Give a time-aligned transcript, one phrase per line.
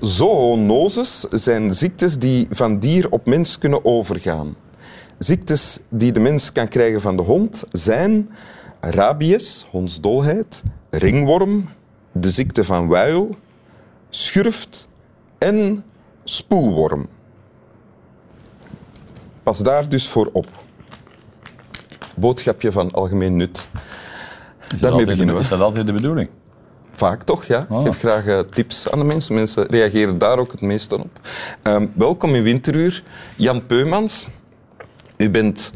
[0.00, 4.56] Zoonoses zijn ziektes die van dier op mens kunnen overgaan.
[5.18, 8.30] Ziektes die de mens kan krijgen van de hond zijn
[8.80, 11.68] rabies, hondsdolheid, ringworm,
[12.12, 13.28] de ziekte van Weil,
[14.10, 14.88] schurft
[15.38, 15.84] en
[16.24, 17.08] spoelworm.
[19.42, 20.46] Pas daar dus voor op.
[22.16, 23.68] Boodschapje van algemeen nut.
[24.74, 26.28] Is dat, altijd, is dat altijd de bedoeling?
[27.00, 27.58] Vaak toch, ja.
[27.60, 27.82] Ik Oh.
[27.84, 29.34] geef graag eh, tips aan de mensen.
[29.34, 31.06] Mensen reageren daar ook het meest op.
[31.62, 33.02] Ehm, welkom in Winteruur.
[33.36, 34.28] Jan Peumans.
[35.16, 35.72] U bent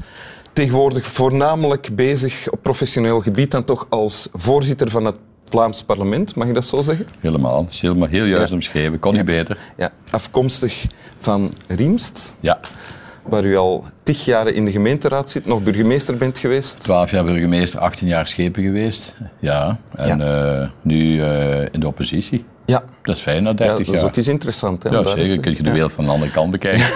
[0.53, 6.49] tegenwoordig voornamelijk bezig op professioneel gebied dan toch als voorzitter van het Vlaams parlement, mag
[6.49, 7.07] ik dat zo zeggen?
[7.21, 7.67] Helemaal.
[7.71, 8.55] Helemaal heel juist Ja.
[8.55, 8.99] omschreven.
[8.99, 9.59] Kon niet beter.
[9.77, 10.85] Ja, afkomstig
[11.19, 12.61] van Riemst, Ja.
[13.27, 16.81] Waar u al tig jaren in de gemeenteraad zit, nog burgemeester bent geweest.
[16.81, 19.17] 12 jaar burgemeester, 18 jaar schepen geweest.
[19.39, 19.79] Ja.
[19.95, 22.45] En eh, nu eh, in de oppositie.
[22.67, 24.11] Ja, Dat is fijn na ja 30 dat is jaar.
[24.11, 24.83] ook eens interessant.
[24.83, 25.41] Hè, Ja, zeker.
[25.41, 25.73] Kun je de Ja.
[25.73, 26.81] wereld van de andere kant bekijken.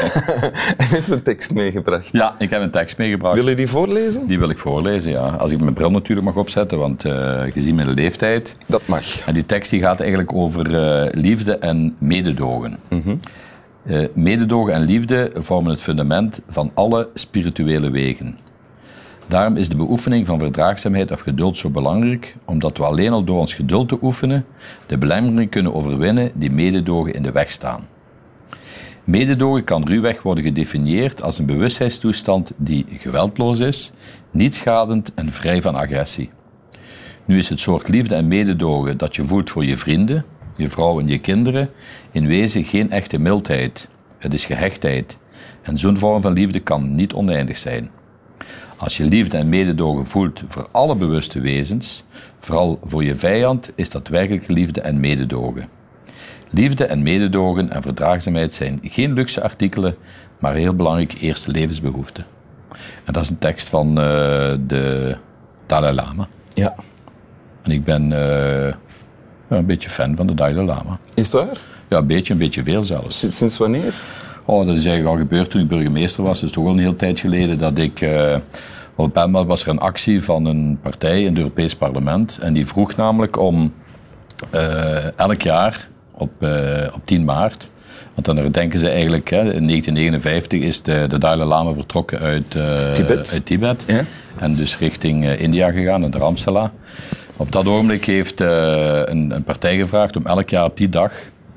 [0.76, 2.08] Hij heeft een tekst meegebracht.
[2.12, 3.34] ja, ik heb een tekst meegebracht.
[3.34, 4.26] Wil je die voorlezen?
[4.26, 5.20] Die wil ik voorlezen, ja.
[5.26, 8.56] Als ik mijn bril natuurlijk mag opzetten, want eh, gezien mijn leeftijd...
[8.66, 9.20] Dat mag.
[9.26, 10.66] En die tekst die gaat eigenlijk over
[11.18, 12.78] liefde en mededogen.
[13.88, 18.38] Eh, mededogen en liefde vormen het fundament van alle spirituele wegen.
[19.26, 23.38] Daarom is de beoefening van verdraagzaamheid of geduld zo belangrijk, omdat we alleen al door
[23.38, 24.44] ons geduld te oefenen
[24.86, 27.86] de belemmeringen kunnen overwinnen die mededogen in de weg staan.
[29.04, 33.92] Mededogen kan ruwweg worden gedefinieerd als een bewustzijnstoestand die geweldloos is,
[34.30, 36.30] niet schadend en vrij van agressie.
[37.24, 40.24] Nu is het soort liefde en mededogen dat je voelt voor je vrienden,
[40.58, 41.70] je vrouw en je kinderen
[42.10, 43.88] in wezen geen echte mildheid.
[44.18, 45.18] Het is gehechtheid.
[45.62, 47.90] En zo'n vorm van liefde kan niet oneindig zijn.
[48.76, 52.04] Als je liefde en mededogen voelt voor alle bewuste wezens,
[52.38, 55.68] vooral voor je vijand, is dat werkelijk liefde en mededogen.
[56.50, 59.96] Liefde en mededogen en verdraagzaamheid zijn geen luxe artikelen,
[60.38, 62.24] maar heel belangrijk eerste levensbehoeften.
[63.04, 63.94] En dat is een tekst van eh,
[64.66, 65.16] de
[65.66, 66.28] Dalai Lama.
[66.54, 66.74] Ja.
[67.62, 68.74] En ik ben eh,
[69.50, 70.98] ja, een beetje fan van de Dalai Lama.
[71.14, 71.56] Is het waar?
[71.88, 73.18] Ja, een beetje, een beetje veel zelfs.
[73.18, 73.94] Sinds, sinds wanneer?
[74.44, 76.40] Oh, dat is eigenlijk al gebeurd toen ik burgemeester was.
[76.40, 78.00] Dat is toch wel een hele tijd geleden dat ik...
[78.00, 78.34] eh,
[78.94, 82.38] op een bepaald moment was er een actie van een partij in het Europees Parlement.
[82.42, 83.72] En die vroeg namelijk om
[84.50, 87.70] eh, elk jaar op, eh, op 10 maart...
[88.14, 92.50] Want dan herdenken ze eigenlijk, hè, in 1959 is de, de Dalai Lama vertrokken uit
[92.92, 93.30] Tibet.
[93.32, 93.84] Uit Tibet.
[93.86, 94.04] Ja.
[94.38, 96.72] En dus richting India gegaan, naar Dharamsala.
[97.38, 101.12] Op dat ogenblik heeft eh, een, een partij gevraagd om elk jaar op die dag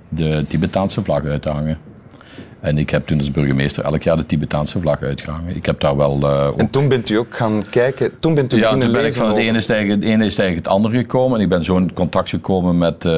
[0.10, 1.78] de Tibetaanse vlag uit te hangen.
[2.60, 5.56] En ik heb toen als burgemeester elk jaar de Tibetaanse vlag uitgehangen.
[5.56, 8.54] Ik heb daar wel eh, ook En toen bent u ook gaan kijken, toen bent
[8.54, 10.98] u ja, beginnen toen ben ik van het ene stijgen, het ene stijgen het andere
[10.98, 11.38] gekomen.
[11.38, 13.12] En ik ben zo in contact gekomen met eh,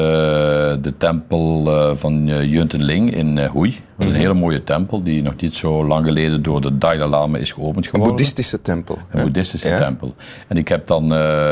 [0.81, 1.63] de tempel
[1.96, 3.73] van Yuntenling in Hue.
[4.03, 7.09] Dat is een hele mooie tempel die nog niet zo lang geleden door de Dalai
[7.09, 8.08] Lama is geopend Een geworden.
[8.09, 8.96] boeddhistische tempel.
[8.97, 9.24] Een hè?
[9.24, 9.78] boeddhistische Ja.
[9.78, 10.14] tempel.
[10.47, 11.09] En ik heb dan, eh,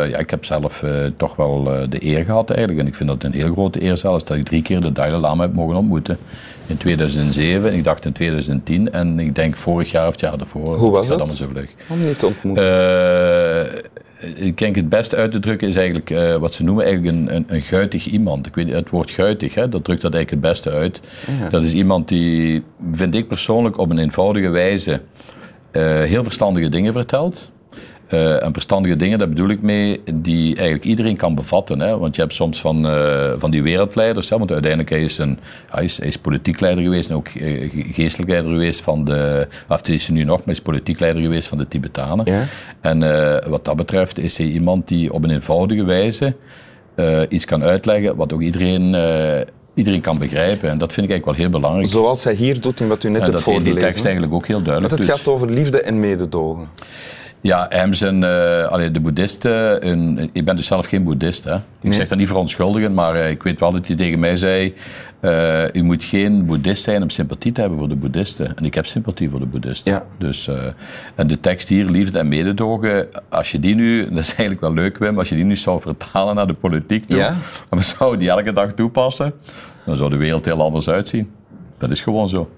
[0.10, 2.80] ja, ik heb zelf eh, toch wel eh, de eer gehad eigenlijk.
[2.80, 5.22] En ik vind dat een heel grote eer zelfs, dat ik drie keer de Dalai
[5.22, 6.18] Lama heb mogen ontmoeten.
[6.68, 10.38] In 2007, en ik dacht in 2010 en ik denk vorig jaar of het jaar
[10.38, 10.76] daarvoor.
[10.78, 11.18] Hoe was het?
[11.18, 11.70] allemaal zo vlug.
[11.90, 12.64] Om niet te ontmoeten.
[14.20, 17.16] Eh, ik denk het beste uit te drukken is eigenlijk eh, wat ze noemen eigenlijk
[17.16, 18.48] een, een, een guitig iemand.
[18.48, 21.02] Ik weet, het woord guitig, hè, dat drukt dat eigenlijk het beste uit.
[21.50, 25.02] Dat is iemand die, vind ik persoonlijk, op een eenvoudige wijze
[25.72, 27.52] eh, heel verstandige dingen vertelt.
[28.12, 31.80] Eh, en verstandige dingen, daar bedoel ik mee, die eigenlijk iedereen kan bevatten.
[31.80, 31.98] Hè?
[31.98, 34.38] Want je hebt soms van, eh, van die wereldleiders, hè?
[34.38, 35.40] want uiteindelijk hij is een,
[35.70, 39.04] hij is, hij is politiek leider geweest en ook eh, ge- geestelijk leider geweest van
[39.06, 41.68] de, of het is hij nu nog, maar hij is politiek leider geweest van de
[41.68, 42.26] Tibetanen.
[42.26, 42.44] Ja.
[42.82, 43.00] En
[43.50, 46.36] wat dat betreft is hij iemand die op een eenvoudige wijze
[47.30, 48.84] iets kan uitleggen wat ook iedereen,
[49.74, 50.70] iedereen kan begrijpen.
[50.70, 51.88] En dat vind ik eigenlijk wel heel belangrijk.
[51.88, 53.90] Zoals hij hier doet in wat u net en hebt dat hij in die voorgelezen.
[53.94, 56.70] tekst eigenlijk ook heel duidelijk het gaat over liefde en mededogen.
[57.43, 61.43] Ja, hem zijn, eh, allee, de boeddhisten, een- ik ben dus zelf geen boeddhist.
[61.43, 61.55] Hè.
[61.82, 64.76] Ik zeg dat niet verontschuldigend, maar eh, ik weet wel dat hij tegen mij zei,
[65.20, 68.58] eh, u moet geen boeddhist zijn om sympathie te hebben voor de boeddhisten.
[68.58, 69.91] En ik heb sympathie voor de boeddhisten.
[69.91, 70.05] Ja.
[70.17, 70.55] Dus, eh,
[71.16, 74.73] en de tekst hier, liefde en mededogen, als je die nu, dat is eigenlijk wel
[74.73, 77.35] leuk Wim, als je die nu zou vertalen naar de politiek toe, Ja.
[77.70, 79.34] en we zouden die elke dag toepassen,
[79.85, 81.32] dan zou de wereld heel anders uitzien.
[81.78, 82.49] Dat is gewoon zo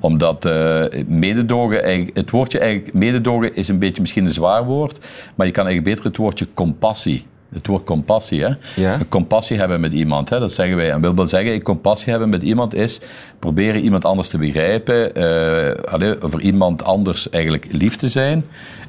[0.00, 5.46] omdat eh, mededogen, het woordje eigenlijk, mededogen is een beetje misschien een zwaar woord, maar
[5.46, 7.24] je kan eigenlijk beter het woordje compassie
[7.54, 8.42] Het woord compassie.
[8.42, 8.50] Hè?
[8.76, 8.98] Ja.
[9.08, 10.30] Compassie hebben met iemand.
[10.30, 10.38] Hè?
[10.38, 10.90] Dat zeggen wij.
[10.90, 13.00] En wil wel zeggen, compassie hebben met iemand is
[13.38, 15.14] proberen iemand anders te begrijpen.
[15.14, 18.44] eh allee, voor iemand anders eigenlijk lief te zijn.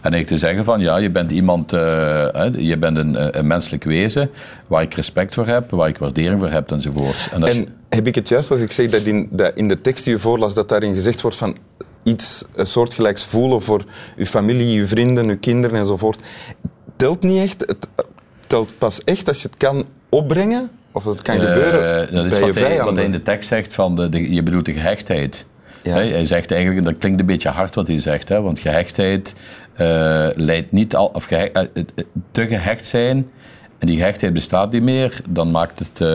[0.05, 1.79] En eigenlijk te zeggen van, ja, je bent iemand, eh,
[2.31, 4.29] hè, je bent een, een menselijk wezen
[4.67, 7.29] waar ik respect voor heb, waar ik waardering voor heb enzovoort.
[7.33, 10.13] En, heb ik het juist als ik zeg dat in, dat in de tekst die
[10.13, 11.57] je voorlas, dat daarin gezegd wordt van
[12.03, 13.83] iets eh, soortgelijks voelen voor
[14.17, 16.19] uw familie, uw vrienden, uw kinderen enzovoort,
[16.95, 17.63] telt niet echt.
[17.67, 17.87] Het
[18.47, 22.25] telt pas echt als je het kan opbrengen, of dat het kan gebeuren Eh, dat
[22.25, 24.43] is bij je wat hij, wat hij in de tekst zegt van de, de- je
[24.43, 25.45] bedoelt de gehechtheid.
[25.83, 25.93] Ja.
[25.93, 29.35] Hij zegt eigenlijk, dat klinkt een beetje hard wat hij zegt, hè, want gehechtheid
[29.73, 33.29] eh, leidt niet al, of gehe- eh, eh, te gehecht zijn
[33.79, 36.07] en die gehechtheid bestaat niet meer, dan maakt het eh,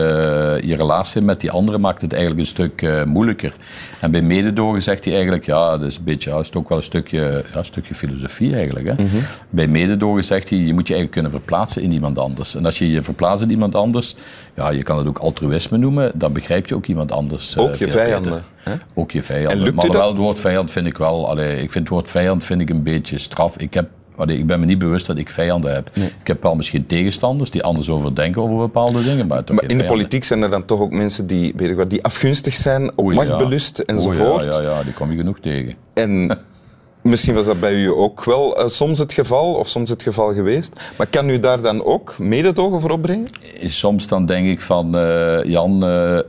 [0.61, 3.53] je relatie met die andere maakt het eigenlijk een stuk eh, moeilijker.
[3.99, 6.77] En bij mededogen zegt hij eigenlijk, ja, dat is een beetje, ja, is ook wel
[6.77, 8.87] een stukje, ja, een stukje filosofie eigenlijk.
[8.87, 8.93] Hè.
[8.93, 9.15] Mhm.
[9.49, 12.55] Bij mededogen zegt hij, je moet je eigenlijk kunnen verplaatsen in iemand anders.
[12.55, 14.15] En als je je verplaatst in iemand anders,
[14.55, 17.55] ja, je kan het ook altruïsme noemen, dan begrijp je ook iemand anders.
[17.55, 18.73] eh, Ook je vijanden, hè?
[18.93, 19.63] Ook je En vijanden.
[19.63, 22.43] lukt Maar wel het woord vijand vind ik wel, allee, ik vind het woord vijand
[22.43, 23.57] vind ik een beetje straf.
[23.57, 25.89] Ik heb allee, ik ben me niet bewust dat ik vijanden heb.
[25.95, 29.85] Ik heb wel misschien tegenstanders die anders over denken over bepaalde dingen, maar, in de
[29.85, 33.13] politiek zijn er dan toch ook mensen die, weet ik wat, die afgunstig zijn, op
[33.13, 33.83] machtbelust ja.
[33.83, 34.43] enzovoort.
[34.43, 35.75] Ja, ja, ja, die kom je genoeg tegen.
[35.93, 36.39] En
[37.01, 40.33] misschien was dat bij u ook wel eh, soms het geval, of soms het geval
[40.33, 40.81] geweest.
[40.97, 43.27] Maar kan u daar dan ook mededogen voor opbrengen?
[43.61, 46.19] Soms dan denk ik van, eh, Jan, eh,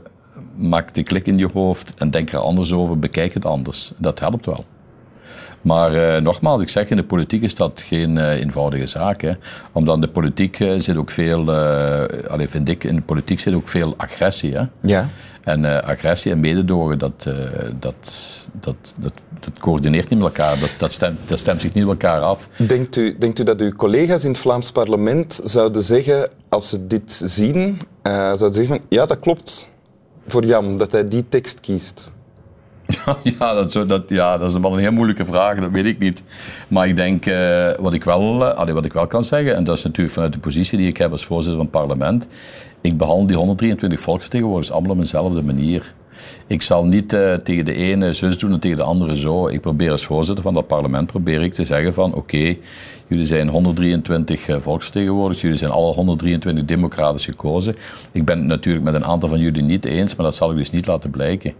[0.57, 3.91] maak de klik in je hoofd en denk er anders over, bekijk het anders.
[3.97, 4.65] Dat helpt wel.
[5.63, 9.21] Maar eh, nogmaals, ik zeg, in de politiek is dat geen eh, eenvoudige zaak.
[9.21, 9.31] Hè.
[9.71, 13.39] Omdat in de politiek eh, zit ook veel, eh allee, vind ik, in de politiek
[13.39, 14.55] zit ook veel agressie.
[14.55, 14.63] Hè.
[14.81, 15.09] Ja.
[15.43, 17.29] En agressie en mededogen, dat,
[17.79, 20.59] dat, dat, dat, dat coördineert niet met elkaar.
[20.59, 22.49] Dat, dat, stemt, dat stemt zich niet met elkaar af.
[22.55, 26.87] Denkt u, denkt u dat uw collega's in het Vlaams parlement zouden zeggen, als ze
[26.87, 29.69] dit zien, zouden zeggen van, ja, dat klopt
[30.27, 32.12] voor Jan, dat hij die tekst kiest?
[33.39, 35.99] Ja, dat, zo, dat, ja, dat is wel een heel moeilijke vraag, dat weet ik
[35.99, 36.23] niet.
[36.67, 39.77] Maar ik denk, eh, wat, ik wel, eh, wat ik wel kan zeggen, en dat
[39.77, 42.27] is natuurlijk vanuit de positie die ik heb als voorzitter van het parlement,
[42.81, 45.93] ik behandel die 123 volksvertegenwoordigers allemaal op dezelfde manier.
[46.47, 49.47] Ik zal niet eh, tegen de ene zus doen en tegen de andere zo.
[49.47, 52.55] Ik probeer als voorzitter van dat parlement probeer ik te zeggen van oké,
[53.07, 57.75] jullie zijn 123 eh, volksvertegenwoordigers, jullie zijn alle 123 democratisch gekozen.
[58.11, 60.57] Ik ben het natuurlijk met een aantal van jullie niet eens, maar dat zal ik
[60.57, 61.53] dus niet laten blijken.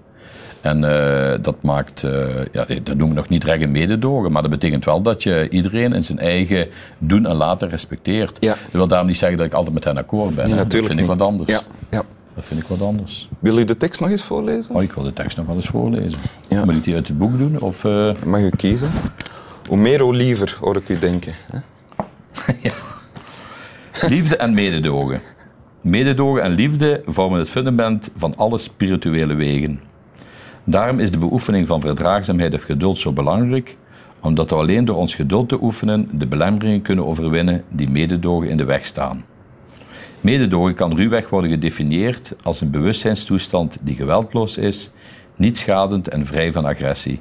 [0.64, 4.42] En eh, dat maakt, eh, ja, dat noemen we nog niet recht en mededogen, maar
[4.42, 6.68] dat betekent wel dat je iedereen in zijn eigen
[6.98, 8.38] doen en laten respecteert.
[8.40, 8.54] Ja.
[8.64, 10.48] Dat wil daarom niet zeggen dat ik altijd met hen akkoord ben.
[10.48, 11.50] Nee, dat vind ik wat anders.
[11.50, 11.62] Ja.
[11.90, 12.02] ja.
[12.36, 13.30] Dat vind ik wat anders.
[13.40, 14.76] Wil u de tekst nog eens voorlezen?
[14.76, 16.20] Oh, ik wil de tekst nog wel eens voorlezen.
[16.48, 16.66] Ja.
[16.66, 17.60] Moet ik die uit het boek doen?
[17.60, 18.90] Of, eh, Mag u kiezen.
[19.68, 21.34] Hoe meer, hoe liever, hoor ik u denken.
[21.52, 21.60] hè?
[24.10, 25.22] Liefde en mededogen.
[25.82, 29.80] Mededogen en liefde vormen het fundament van alle spirituele wegen.
[30.64, 33.78] Daarom is de beoefening van verdraagzaamheid of geduld zo belangrijk,
[34.22, 38.58] omdat we alleen door ons geduld te oefenen de belemmeringen kunnen overwinnen die mededogen in
[38.58, 39.24] de weg staan.
[40.22, 44.92] Mededogen kan ruwweg worden gedefinieerd als een bewustzijnstoestand die geweldloos is,
[45.36, 47.20] niet schadend en vrij van agressie.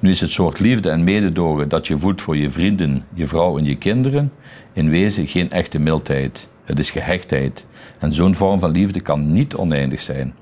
[0.00, 3.58] Nu is het soort liefde en mededogen dat je voelt voor je vrienden, je vrouw
[3.58, 4.32] en je kinderen
[4.72, 6.48] in wezen geen echte mildheid.
[6.64, 7.66] Het is gehechtheid.
[7.98, 10.34] En zo'n vorm van liefde kan niet oneindig zijn.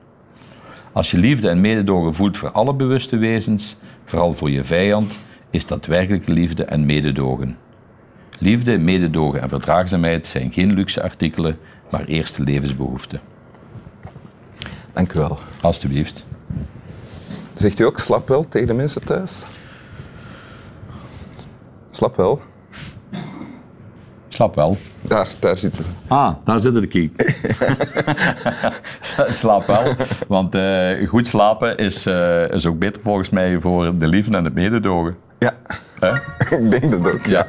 [0.92, 5.20] Als je liefde en mededogen voelt voor alle bewuste wezens, vooral voor je vijand,
[5.50, 7.56] is dat werkelijke liefde en mededogen.
[8.38, 11.58] Liefde, mededogen en verdraagzaamheid zijn geen luxe artikelen,
[11.90, 13.20] maar eerste levensbehoeften.
[14.92, 15.38] Dank u wel.
[15.60, 16.26] Alsjeblieft.
[17.54, 19.42] Zegt u ook slap wel tegen de mensen thuis?
[21.90, 22.42] Slap wel.
[24.28, 24.76] Slap wel.
[25.12, 25.90] Daar, daar zitten ze.
[26.08, 27.22] Ah, daar zit de kiek.
[29.40, 29.94] Slaap wel.
[30.28, 34.44] Want eh, goed slapen is, eh, is ook beter volgens mij voor de liefde en
[34.44, 35.16] het mededogen.
[35.38, 35.52] Ja,
[35.98, 36.12] Hè?
[36.56, 37.26] ik denk dat ook.
[37.26, 37.46] Ja.